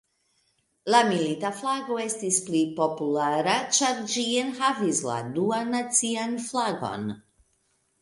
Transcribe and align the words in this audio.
La 0.95 1.01
Milita 1.09 1.51
Flago 1.57 1.97
estis 2.05 2.39
pli 2.47 2.63
populara, 2.81 3.55
ĉar 3.81 4.03
ĝi 4.17 4.27
enhavis 4.47 5.05
la 5.13 5.23
Duan 5.39 5.75
Nacian 5.79 6.39
Flagon. 6.51 7.11